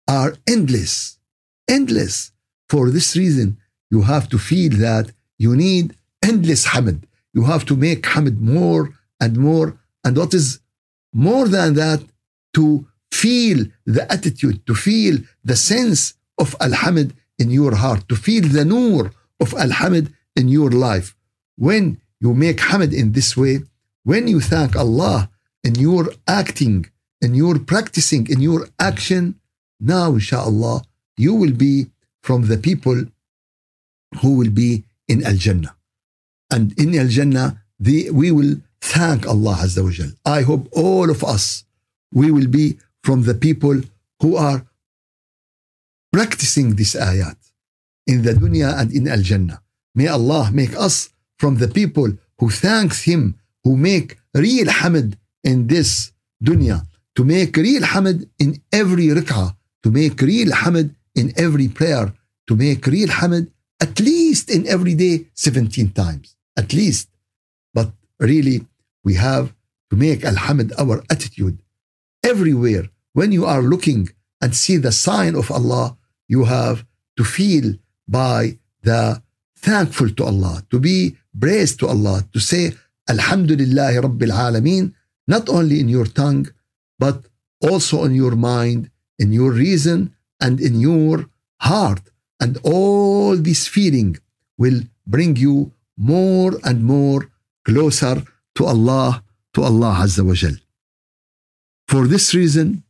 are 0.07 0.31
endless. 0.47 1.17
Endless. 1.67 2.31
For 2.69 2.89
this 2.89 3.15
reason, 3.15 3.57
you 3.89 4.01
have 4.13 4.27
to 4.29 4.37
feel 4.37 4.71
that 4.87 5.11
you 5.37 5.55
need 5.55 5.95
endless 6.23 6.67
hamd. 6.73 7.03
You 7.33 7.43
have 7.45 7.65
to 7.69 7.75
make 7.75 8.03
hamd 8.03 8.39
more 8.39 8.83
and 9.19 9.37
more. 9.37 9.67
And 10.03 10.17
what 10.17 10.33
is 10.33 10.59
more 11.13 11.47
than 11.47 11.73
that, 11.75 12.01
to 12.55 12.87
feel 13.11 13.59
the 13.95 14.03
attitude, 14.15 14.57
to 14.67 14.73
feel 14.87 15.15
the 15.49 15.57
sense 15.71 16.01
of 16.37 16.57
Alhamd 16.67 17.09
in 17.41 17.49
your 17.59 17.75
heart, 17.75 18.01
to 18.09 18.15
feel 18.15 18.45
the 18.57 18.65
nur 18.73 19.11
of 19.43 19.49
Alhamd 19.65 20.07
in 20.35 20.47
your 20.57 20.71
life. 20.87 21.07
When 21.67 21.83
you 22.19 22.33
make 22.33 22.57
hamd 22.69 22.91
in 23.01 23.07
this 23.17 23.35
way, 23.41 23.55
when 24.03 24.27
you 24.27 24.39
thank 24.53 24.75
Allah 24.75 25.29
in 25.63 25.75
your 25.75 26.03
acting, 26.41 26.77
in 27.25 27.33
your 27.33 27.57
practicing, 27.59 28.23
in 28.33 28.39
your 28.49 28.61
action, 28.79 29.23
now 29.79 30.07
inshallah, 30.13 30.77
you 31.17 31.33
will 31.33 31.55
be 31.67 31.75
from 32.27 32.47
the 32.51 32.57
people 32.57 32.99
who 34.21 34.31
will 34.39 34.53
be 34.63 34.83
in 35.07 35.25
Al 35.25 35.35
Jannah. 35.35 35.75
And 36.53 36.77
in 36.79 36.89
Al 37.03 37.07
Jannah, 37.07 37.49
we 37.79 38.31
will 38.39 38.53
thank 38.81 39.27
Allah 39.27 39.55
Azza 39.65 39.83
wa 39.83 39.91
Jal. 39.97 40.11
I 40.25 40.41
hope 40.41 40.67
all 40.71 41.09
of 41.09 41.23
us, 41.23 41.63
we 42.11 42.31
will 42.31 42.47
be 42.47 42.77
from 43.03 43.23
the 43.23 43.33
people 43.33 43.81
who 44.21 44.35
are 44.35 44.65
practicing 46.11 46.75
this 46.75 46.95
ayat 46.95 47.37
in 48.07 48.23
the 48.23 48.33
dunya 48.33 48.77
and 48.79 48.91
in 48.91 49.07
Al 49.07 49.21
Jannah. 49.21 49.61
May 49.93 50.07
Allah 50.07 50.49
make 50.53 50.75
us 50.75 51.09
from 51.37 51.57
the 51.57 51.67
people 51.67 52.11
who 52.39 52.49
thanks 52.49 53.03
Him, 53.03 53.35
who 53.63 53.75
make 53.75 54.17
real 54.33 54.67
hamd 54.67 55.17
in 55.43 55.67
this 55.67 56.11
dunya, 56.43 56.85
to 57.15 57.23
make 57.23 57.55
real 57.55 57.81
hamd 57.81 58.29
in 58.39 58.61
every 58.71 59.07
rak'ah, 59.07 59.55
to 59.83 59.91
make 59.91 60.21
real 60.21 60.51
hamd 60.51 60.95
in 61.15 61.33
every 61.37 61.67
prayer, 61.67 62.13
to 62.47 62.55
make 62.55 62.85
real 62.87 63.09
hamd 63.09 63.51
at 63.81 63.99
least 63.99 64.49
in 64.49 64.67
every 64.67 64.95
day 64.95 65.27
17 65.33 65.91
times, 65.91 66.35
at 66.57 66.73
least. 66.73 67.09
But 67.73 67.91
really, 68.19 68.65
we 69.03 69.15
have 69.15 69.53
to 69.89 69.95
make 69.95 70.21
Alhamd 70.21 70.71
our 70.77 71.03
attitude 71.09 71.59
everywhere. 72.25 72.85
When 73.13 73.31
you 73.31 73.45
are 73.45 73.61
looking 73.61 74.09
and 74.41 74.55
see 74.55 74.77
the 74.77 74.91
sign 74.91 75.35
of 75.35 75.51
Allah, 75.51 75.97
you 76.27 76.45
have 76.45 76.85
to 77.17 77.23
feel 77.23 77.75
by 78.07 78.57
the 78.81 79.21
thankful 79.57 80.09
to 80.17 80.23
Allah, 80.25 80.63
to 80.71 80.79
be 80.79 81.15
praised 81.39 81.79
to 81.79 81.87
Allah, 81.87 82.17
to 82.33 82.39
say 82.39 82.73
Alhamdulillah 83.09 83.91
Rabbil 84.05 84.33
Alameen, 84.45 84.93
not 85.27 85.49
only 85.49 85.79
in 85.79 85.89
your 85.89 86.05
tongue, 86.05 86.47
but 86.99 87.17
also 87.61 88.03
in 88.03 88.13
your 88.13 88.35
mind, 88.35 88.89
in 89.17 89.31
your 89.31 89.51
reason, 89.51 90.13
and 90.41 90.59
in 90.59 90.79
your 90.79 91.29
heart. 91.61 92.01
And 92.39 92.57
all 92.63 93.35
this 93.37 93.67
feeling 93.67 94.17
will 94.57 94.81
bring 95.07 95.35
you 95.35 95.71
more 95.97 96.51
and 96.63 96.83
more 96.83 97.31
closer 97.63 98.23
to 98.55 98.65
Allah, 98.65 99.23
to 99.53 99.63
Allah 99.63 99.93
Azza 100.03 100.23
wa 100.25 100.33
Jal. 100.33 100.57
For 101.95 102.07
this 102.07 102.35
reason, 102.35 102.83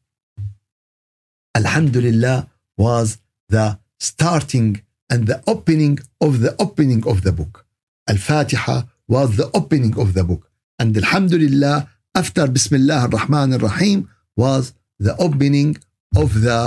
Alhamdulillah 1.54 2.50
was 2.76 3.20
the 3.50 3.78
starting 4.00 4.82
and 5.12 5.28
the 5.28 5.44
opening 5.46 6.00
of 6.20 6.40
the 6.40 6.56
opening 6.66 7.02
of 7.12 7.22
the 7.22 7.32
book. 7.32 7.68
Al-Fatiha 8.10 8.78
was 9.08 9.38
the 9.38 9.48
opening 9.60 9.94
of 10.04 10.16
the 10.16 10.24
book. 10.24 10.50
And 10.80 10.98
Alhamdulillah, 10.98 11.88
after 12.16 12.48
Bismillah 12.48 13.02
ar-Rahman 13.06 13.54
ar-Rahim, 13.54 14.10
was 14.36 14.74
the 14.98 15.16
opening 15.18 15.78
of 16.16 16.42
the 16.42 16.62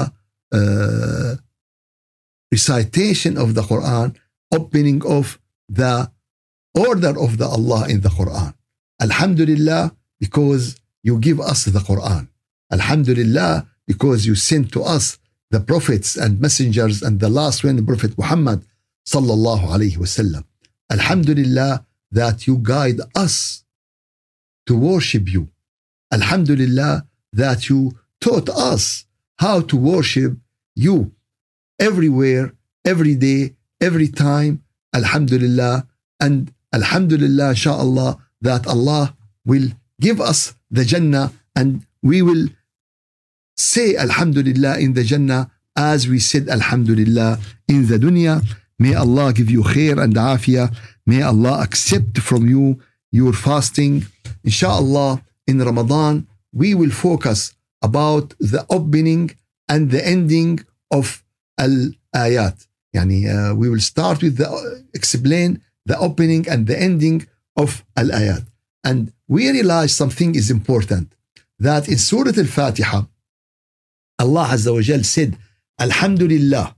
uh, 0.59 1.35
recitation 2.53 3.37
of 3.37 3.55
the 3.57 3.63
Quran, 3.63 4.15
opening 4.55 5.05
of 5.05 5.41
the 5.69 6.09
order 6.87 7.15
of 7.19 7.39
the 7.39 7.49
Allah 7.57 7.89
in 7.89 8.03
the 8.03 8.11
Quran. 8.11 8.55
Alhamdulillah, 9.03 9.93
because 10.21 10.77
you 11.09 11.19
give 11.29 11.41
us 11.53 11.61
the 11.77 11.83
Quran. 11.91 12.29
Alhamdulillah, 12.77 13.67
because 13.91 14.27
you 14.29 14.35
sent 14.51 14.67
to 14.77 14.81
us 14.97 15.05
the 15.55 15.61
prophets 15.71 16.11
and 16.23 16.33
messengers 16.47 16.97
and 17.07 17.15
the 17.25 17.31
last 17.41 17.59
one, 17.65 17.79
Prophet 17.91 18.13
Muhammad 18.23 18.59
sallallahu 19.13 19.65
alayhi 19.75 19.99
wasallam. 20.05 20.45
Alhamdulillah, 20.97 21.73
that 22.21 22.47
you 22.47 22.55
guide 22.75 23.01
us 23.25 23.65
to 24.67 24.73
worship 24.91 25.25
you. 25.35 25.43
Alhamdulillah, 26.13 26.95
that 27.43 27.61
you 27.69 27.81
taught 28.21 28.49
us 28.73 29.05
how 29.45 29.57
to 29.71 29.77
worship 29.93 30.33
you 30.75 30.97
everywhere, 31.89 32.45
every 32.93 33.15
day, 33.15 33.41
every 33.89 34.09
time. 34.09 34.63
Alhamdulillah. 34.95 35.87
And 36.21 36.53
Alhamdulillah, 36.79 37.51
inshallah, 37.57 38.11
that 38.49 38.67
Allah 38.67 39.05
will 39.51 39.69
give 40.01 40.21
us 40.21 40.55
the 40.71 40.85
Jannah 40.85 41.33
and 41.55 41.87
we 42.03 42.23
will 42.23 42.49
say 43.57 43.97
Alhamdulillah 43.97 44.79
in 44.79 44.95
the 44.95 45.05
Jannah 45.05 45.51
as 45.77 46.09
we 46.09 46.19
said 46.19 46.49
Alhamdulillah 46.49 47.39
in 47.69 47.87
the 47.87 47.99
dunya. 47.99 48.43
May 48.79 48.95
Allah 48.95 49.33
give 49.33 49.51
you 49.51 49.63
khair 49.63 50.03
and 50.03 50.15
afiyah. 50.15 50.75
May 51.07 51.23
Allah 51.23 51.63
accept 51.63 52.19
from 52.19 52.47
you 52.47 52.81
your 53.11 53.33
fasting. 53.33 54.07
Inshallah, 54.45 55.23
in 55.47 55.59
Ramadan, 55.59 56.29
we 56.53 56.75
will 56.75 56.91
focus 56.91 57.55
about 57.83 58.35
the 58.39 58.67
opening 58.71 59.31
and 59.69 59.91
the 59.91 60.05
ending 60.07 60.61
of 60.91 61.25
al-ayat. 61.59 62.67
Yani, 62.95 63.27
uh, 63.27 63.55
we 63.55 63.69
will 63.69 63.81
start 63.81 64.23
with 64.23 64.37
the 64.39 64.49
explain 64.95 65.63
the 65.87 65.99
opening 65.99 66.49
and 66.49 66.67
the 66.67 66.79
ending 66.79 67.27
of 67.57 67.85
al-ayat. 67.97 68.47
And 68.85 69.13
we 69.29 69.51
realize 69.51 69.95
something 69.95 70.35
is 70.35 70.51
important 70.51 71.13
that 71.59 71.89
in 71.89 71.99
Surah 71.99 72.33
Al-Fatiha, 72.37 73.03
Allah 74.19 74.49
Azza 74.51 74.73
wa 74.73 74.81
Jal 74.81 75.05
said, 75.05 75.37
Alhamdulillah, 75.79 76.75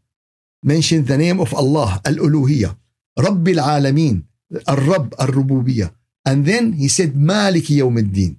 mentioned 0.62 1.06
the 1.06 1.16
name 1.16 1.40
of 1.40 1.54
Allah, 1.54 2.00
Al-Uluhiyya, 2.04 2.76
Rabbil 3.18 3.58
Alameen, 3.58 4.24
Al-Rabb, 4.66 5.14
Al-Rububiyya. 5.18 5.92
And 6.24 6.44
then 6.44 6.74
he 6.74 6.88
said, 6.88 7.14
Maliki 7.14 7.76
Yawmiddin. 7.78 8.36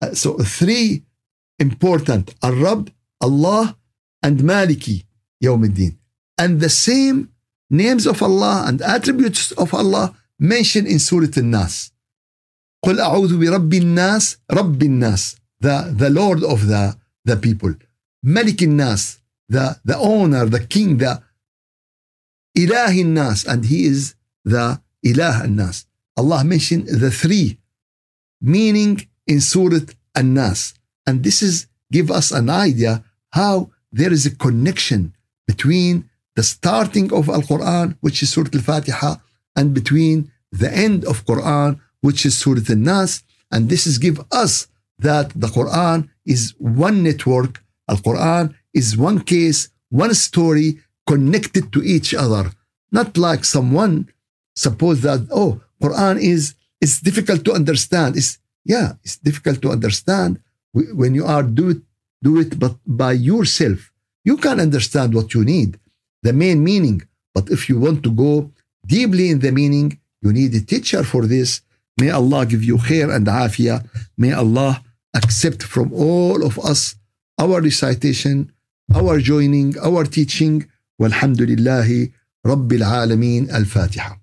Uh, 0.00 0.14
so 0.14 0.36
three 0.38 1.02
important, 1.58 2.34
Al-Rabb, 2.42 2.90
Allah, 3.20 3.76
and 4.22 4.40
Maliki 4.40 5.04
Yawmiddin. 5.42 5.96
And 6.38 6.60
the 6.60 6.68
same 6.68 7.30
names 7.70 8.06
of 8.06 8.22
Allah 8.22 8.64
and 8.66 8.80
attributes 8.82 9.52
of 9.52 9.74
Allah 9.74 10.14
mentioned 10.38 10.86
in 10.86 10.98
Surah 10.98 11.28
Al-Nas. 11.36 11.90
قل 12.85 12.99
أعوذ 12.99 13.37
برب 13.37 13.73
الناس 13.73 14.37
رب 14.51 14.83
الناس 14.83 15.35
the, 15.63 15.93
the 15.97 16.09
Lord 16.09 16.43
of 16.43 16.67
the, 16.67 16.95
the 17.25 17.35
people 17.37 17.73
ملك 18.23 18.63
الناس 18.63 19.19
the, 19.49 19.79
the 19.85 19.97
owner 19.97 20.45
the 20.45 20.59
king 20.59 20.97
the 20.97 21.21
إله 22.57 23.01
الناس 23.01 23.45
and 23.47 23.65
he 23.65 23.85
is 23.85 24.15
the 24.45 24.79
إله 25.05 25.43
الناس 25.43 25.85
Allah 26.19 26.43
mentioned 26.43 26.87
the 26.87 27.11
three 27.11 27.57
meaning 28.41 29.07
in 29.27 29.39
Surah 29.39 29.85
An-Nas 30.15 30.73
and 31.05 31.23
this 31.23 31.41
is 31.41 31.67
give 31.91 32.09
us 32.11 32.31
an 32.31 32.49
idea 32.49 33.03
how 33.31 33.69
there 33.91 34.11
is 34.11 34.25
a 34.25 34.35
connection 34.35 35.13
between 35.47 36.09
the 36.35 36.43
starting 36.43 37.13
of 37.13 37.29
Al-Quran 37.29 37.97
which 38.01 38.23
is 38.23 38.29
Surah 38.31 38.49
Al-Fatiha 38.53 39.15
and 39.55 39.73
between 39.73 40.31
the 40.51 40.71
end 40.73 41.05
of 41.05 41.25
Quran 41.25 41.79
which 42.06 42.20
is 42.28 42.34
Surah 42.42 42.68
An-Nas 42.76 43.12
and 43.52 43.68
this 43.68 43.84
is 43.90 44.04
give 44.06 44.18
us 44.42 44.52
that 45.08 45.26
the 45.42 45.48
Quran 45.56 46.08
is 46.34 46.54
one 46.58 47.02
network. 47.08 47.52
Al-Quran 47.92 48.54
is 48.80 48.96
one 49.08 49.20
case 49.32 49.60
one 49.90 50.14
story 50.14 50.68
connected 51.06 51.64
to 51.74 51.80
each 51.94 52.10
other. 52.24 52.44
Not 52.98 53.16
like 53.26 53.44
someone 53.44 53.94
suppose 54.54 54.98
that 55.06 55.20
oh 55.40 55.50
Quran 55.82 56.16
is 56.34 56.42
it's 56.80 57.00
difficult 57.08 57.40
to 57.46 57.52
understand. 57.60 58.10
It's 58.20 58.32
yeah 58.74 58.88
it's 59.04 59.18
difficult 59.28 59.58
to 59.62 59.70
understand 59.76 60.30
when 61.00 61.12
you 61.18 61.24
are 61.34 61.44
do 61.60 61.64
it 61.74 61.80
do 62.22 62.32
it 62.42 62.52
but 62.62 62.74
by 63.02 63.12
yourself. 63.30 63.78
You 64.28 64.36
can 64.44 64.58
understand 64.66 65.14
what 65.16 65.28
you 65.34 65.42
need 65.44 65.70
the 66.26 66.32
main 66.32 66.58
meaning. 66.70 66.98
But 67.34 67.50
if 67.56 67.68
you 67.68 67.76
want 67.86 67.98
to 68.06 68.10
go 68.24 68.32
deeply 68.96 69.26
in 69.32 69.38
the 69.44 69.52
meaning 69.60 69.88
you 70.22 70.30
need 70.32 70.52
a 70.54 70.62
teacher 70.72 71.02
for 71.12 71.22
this 71.34 71.50
may 71.98 72.10
Allah 72.10 72.44
give 72.46 72.62
you 72.62 72.76
khair 72.76 73.14
and 73.14 73.26
afiyah 73.26 73.84
may 74.18 74.32
Allah 74.32 74.82
accept 75.14 75.62
from 75.62 75.92
all 75.92 76.44
of 76.44 76.58
us 76.58 76.94
our 77.38 77.60
recitation 77.60 78.52
our 78.94 79.18
joining 79.18 79.74
our 79.78 80.04
teaching. 80.04 80.66
والحمد 80.98 81.42
لله 81.42 82.08
رب 82.46 82.72
العالمين 82.72 83.50
الفاتحة 83.50 84.22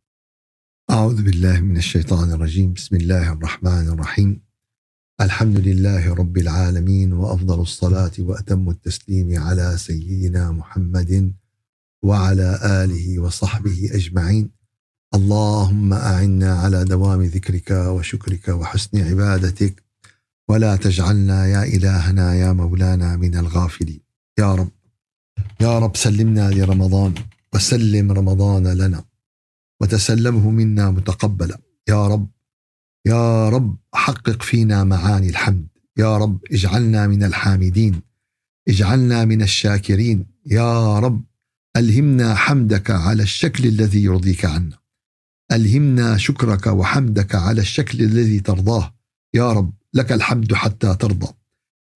أعوذ 0.90 1.22
بالله 1.24 1.60
من 1.60 1.78
الشيطان 1.78 2.32
الرجيم 2.32 2.74
بسم 2.74 2.96
الله 2.96 3.32
الرحمن 3.34 3.88
الرحيم 3.88 4.42
الحمد 5.22 5.60
لله 5.60 6.14
رب 6.14 6.38
العالمين 6.38 7.14
وأفضل 7.14 7.62
الصلاة 7.62 8.12
وأتم 8.20 8.70
التسليم 8.70 9.40
على 9.40 9.78
سيدنا 9.78 10.52
محمد 10.52 11.34
وعلى 12.04 12.60
آله 12.84 13.20
وصحبه 13.20 13.90
أجمعين 13.94 14.52
اللهم 15.16 15.94
أعنا 15.94 16.54
على 16.60 16.84
دوام 16.86 17.22
ذكرك 17.22 17.72
وشكرك 17.72 18.48
وحسن 18.48 18.98
عبادتك. 19.10 19.84
ولا 20.50 20.76
تجعلنا 20.76 21.48
يا 21.48 21.64
إلهنا 21.64 22.36
يا 22.36 22.54
مولانا 22.54 23.16
من 23.16 23.38
الغافلين. 23.38 24.00
يا 24.40 24.56
رب 24.56 24.70
يا 25.62 25.80
رب 25.80 25.96
سلمنا 25.96 26.52
لرمضان 26.52 27.14
وسلم 27.54 28.12
رمضان 28.12 28.68
لنا 28.68 29.04
وتسلمه 29.82 30.50
منا 30.50 30.92
متقبلا. 30.92 31.58
يا 31.90 32.08
رب 32.08 32.28
يا 33.06 33.50
رب 33.50 33.78
حقق 33.94 34.42
فينا 34.44 34.84
معاني 34.84 35.30
الحمد. 35.30 35.68
يا 35.98 36.18
رب 36.18 36.40
اجعلنا 36.52 37.08
من 37.08 37.24
الحامدين 37.24 38.02
اجعلنا 38.70 39.26
من 39.26 39.42
الشاكرين. 39.42 40.26
يا 40.46 41.00
رب 41.00 41.24
ألهمنا 41.78 42.36
حمدك 42.36 42.92
على 42.92 43.24
الشكل 43.24 43.66
الذي 43.66 44.04
يرضيك 44.04 44.46
عنا. 44.46 44.83
ألهمنا 45.52 46.18
شكرك 46.18 46.68
وحمدك 46.68 47.36
على 47.36 47.62
الشكل 47.62 48.02
الذي 48.02 48.40
ترضاه. 48.40 48.94
يا 49.34 49.52
رب 49.52 49.74
لك 49.94 50.12
الحمد 50.12 50.54
حتى 50.54 50.96
ترضى. 50.96 51.28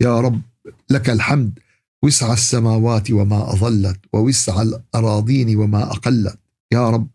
يا 0.02 0.20
رب 0.20 0.42
لك 0.90 1.10
الحمد. 1.10 1.60
وسع 2.04 2.34
السماوات 2.34 3.12
وما 3.12 3.54
أظلت 3.54 4.00
ووسع 4.14 4.62
الأراضين 4.62 5.58
وما 5.58 5.84
أقلت. 5.84 6.40
يا 6.74 6.90
رب 6.90 7.08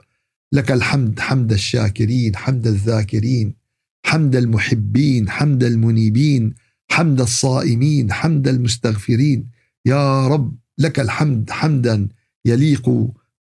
لك 0.53 0.73
الحمد 0.73 1.21
حمد 1.21 1.53
الشاكرين 1.53 2.37
حمد 2.37 2.67
الذاكرين 2.67 3.55
حمد 4.07 4.37
المحبين 4.37 5.31
حمد 5.31 5.65
المنيبين 5.65 6.55
حمد 6.91 7.21
الصائمين 7.21 8.13
حمد 8.13 8.49
المستغفرين. 8.49 9.49
يا 9.87 10.29
رب 10.29 10.55
لك 10.79 11.01
الحمد 11.01 11.51
حمدا 11.51 12.09
يليق 12.45 12.91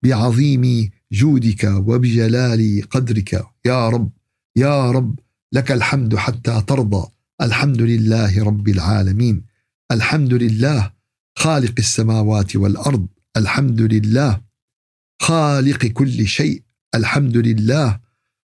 بعظيم 0.03 0.91
جودك 1.12 1.64
وبجلال 1.64 2.83
قدرك. 2.90 3.44
يا 3.64 3.88
رب 3.88 4.11
يا 4.57 4.90
رب 4.90 5.18
لك 5.53 5.72
الحمد 5.72 6.16
حتى 6.16 6.62
ترضى. 6.66 7.09
الحمد 7.42 7.83
لله 7.83 8.44
رب 8.44 8.68
العالمين. 8.68 9.42
الحمد 9.92 10.35
لله 10.35 10.92
خالق 11.38 11.75
السماوات 11.79 12.57
والأرض. 12.57 13.07
الحمد 13.37 13.81
لله 13.81 14.40
خالق 15.22 15.87
كل 15.87 16.27
شيء. 16.27 16.62
الحمد 16.94 17.37
لله 17.37 18.01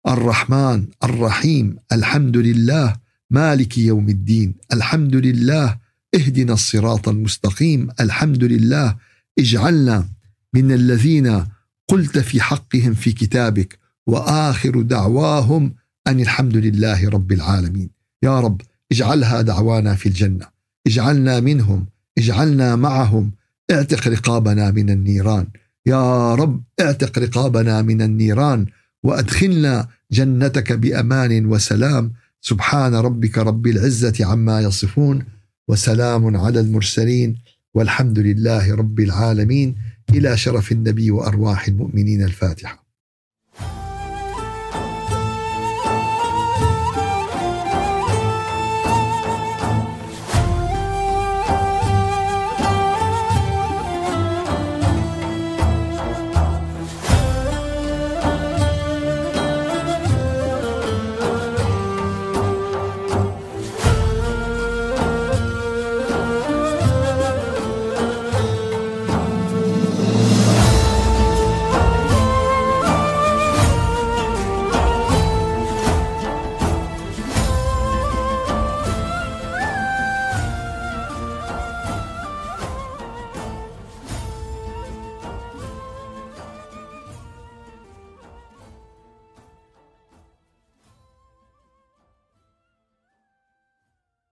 الرحمن 0.07 0.87
الرحيم. 1.03 1.75
الحمد 1.91 2.37
لله 2.37 2.95
مالك 3.29 3.77
يوم 3.77 4.09
الدين. 4.09 4.55
الحمد 4.73 5.15
لله 5.15 5.77
اهدنا 6.15 6.53
الصراط 6.53 7.09
المستقيم. 7.09 7.89
الحمد 7.99 8.43
لله 8.43 8.97
اجعلنا 9.39 10.09
من 10.53 10.71
الذين 10.71 11.45
قلت 11.89 12.17
في 12.17 12.41
حقهم 12.41 12.93
في 12.93 13.11
كتابك 13.11 13.79
وآخر 14.07 14.81
دعواهم 14.81 15.73
أن 16.07 16.19
الحمد 16.19 16.57
لله 16.57 17.09
رب 17.09 17.31
العالمين. 17.31 17.89
يا 18.23 18.39
رب 18.39 18.61
اجعلها 18.91 19.41
دعوانا 19.41 19.95
في 19.95 20.05
الجنة. 20.05 20.45
اجعلنا 20.87 21.39
منهم 21.39 21.85
اجعلنا 22.17 22.75
معهم. 22.75 23.31
اعتق 23.71 24.07
رقابنا 24.07 24.71
من 24.71 24.89
النيران. 24.89 25.47
يا 25.85 26.35
رب 26.35 26.63
اعتق 26.79 27.19
رقابنا 27.19 27.81
من 27.81 28.01
النيران 28.01 28.65
وأدخلنا 29.03 29.87
جنتك 30.11 30.73
بأمان 30.73 31.45
وسلام. 31.45 32.13
سبحان 32.41 32.95
ربك 32.95 33.37
رب 33.37 33.67
العزة 33.67 34.25
عما 34.25 34.61
يصفون 34.61 35.25
وسلام 35.67 36.37
على 36.37 36.59
المرسلين 36.59 37.37
والحمد 37.73 38.19
لله 38.19 38.75
رب 38.75 38.99
العالمين. 38.99 39.75
إلى 40.13 40.37
شرف 40.37 40.71
النبي 40.71 41.11
وأرواح 41.11 41.67
المؤمنين 41.67 42.23
الفاتحة. 42.23 42.88